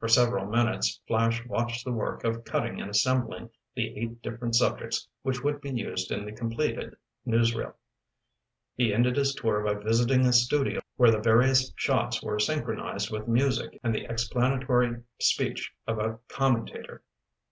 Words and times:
For 0.00 0.08
several 0.08 0.44
minutes 0.50 1.00
Flash 1.08 1.42
watched 1.46 1.82
the 1.82 1.90
work 1.90 2.24
of 2.24 2.44
cutting 2.44 2.78
and 2.78 2.90
assembling 2.90 3.48
the 3.74 3.96
eight 3.96 4.20
different 4.20 4.54
subjects 4.54 5.08
which 5.22 5.42
would 5.42 5.62
be 5.62 5.70
used 5.70 6.10
in 6.12 6.26
the 6.26 6.32
completed 6.32 6.94
newsreel. 7.26 7.72
He 8.76 8.92
ended 8.92 9.16
his 9.16 9.34
tour 9.34 9.64
by 9.64 9.82
visiting 9.82 10.26
a 10.26 10.32
studio 10.34 10.82
where 10.96 11.10
the 11.10 11.20
various 11.20 11.72
shots 11.74 12.22
were 12.22 12.38
synchronized 12.38 13.10
with 13.10 13.28
music 13.28 13.80
and 13.82 13.94
the 13.94 14.04
explanatory 14.04 15.02
speech 15.22 15.72
of 15.86 15.98
a 16.00 16.18
commentator. 16.28 17.02